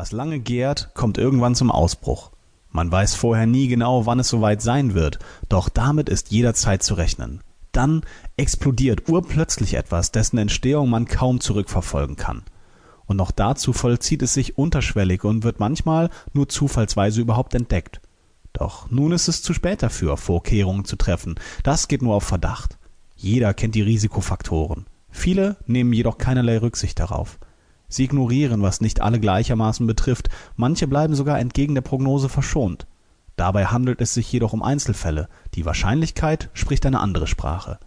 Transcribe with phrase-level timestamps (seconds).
[0.00, 2.30] Was lange gärt, kommt irgendwann zum Ausbruch.
[2.70, 5.18] Man weiß vorher nie genau, wann es soweit sein wird,
[5.50, 7.42] doch damit ist jederzeit zu rechnen.
[7.72, 8.00] Dann
[8.38, 12.44] explodiert urplötzlich etwas, dessen Entstehung man kaum zurückverfolgen kann.
[13.04, 18.00] Und noch dazu vollzieht es sich unterschwellig und wird manchmal nur zufallsweise überhaupt entdeckt.
[18.54, 21.34] Doch nun ist es zu spät dafür, Vorkehrungen zu treffen.
[21.62, 22.78] Das geht nur auf Verdacht.
[23.16, 24.86] Jeder kennt die Risikofaktoren.
[25.10, 27.38] Viele nehmen jedoch keinerlei Rücksicht darauf.
[27.90, 32.86] Sie ignorieren, was nicht alle gleichermaßen betrifft, manche bleiben sogar entgegen der Prognose verschont.
[33.36, 37.78] Dabei handelt es sich jedoch um Einzelfälle, die Wahrscheinlichkeit spricht eine andere Sprache.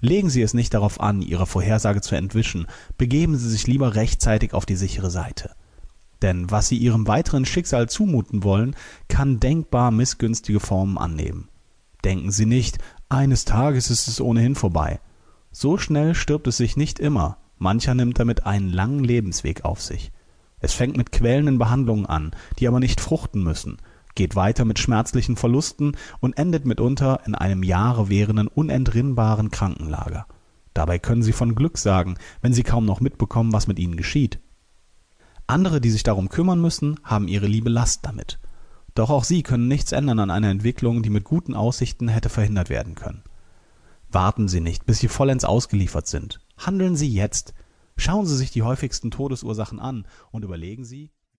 [0.00, 2.66] Legen Sie es nicht darauf an, Ihrer Vorhersage zu entwischen,
[2.98, 5.50] begeben Sie sich lieber rechtzeitig auf die sichere Seite.
[6.22, 8.76] Denn was Sie Ihrem weiteren Schicksal zumuten wollen,
[9.08, 11.48] kann denkbar missgünstige Formen annehmen.
[12.04, 12.78] Denken Sie nicht,
[13.08, 15.00] eines Tages ist es ohnehin vorbei.
[15.50, 20.12] So schnell stirbt es sich nicht immer, Mancher nimmt damit einen langen Lebensweg auf sich.
[20.60, 23.76] Es fängt mit quälenden Behandlungen an, die aber nicht fruchten müssen,
[24.14, 30.26] geht weiter mit schmerzlichen Verlusten und endet mitunter in einem Jahre währenden unentrinnbaren Krankenlager.
[30.72, 34.40] Dabei können sie von Glück sagen, wenn sie kaum noch mitbekommen, was mit ihnen geschieht.
[35.46, 38.38] Andere, die sich darum kümmern müssen, haben ihre liebe Last damit.
[38.94, 42.70] Doch auch sie können nichts ändern an einer Entwicklung, die mit guten Aussichten hätte verhindert
[42.70, 43.22] werden können.
[44.12, 46.40] Warten Sie nicht, bis Sie vollends ausgeliefert sind.
[46.60, 47.54] Handeln Sie jetzt.
[47.96, 51.10] Schauen Sie sich die häufigsten Todesursachen an und überlegen Sie